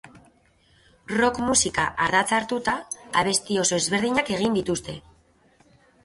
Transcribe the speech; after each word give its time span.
Rock 1.15 1.35
musika 1.49 1.83
ardatz 2.05 2.31
hartuta, 2.37 2.73
abesti 3.23 3.59
oso 3.65 3.79
ezberdinak 3.81 4.31
egin 4.39 4.57
dituzte. 4.61 4.97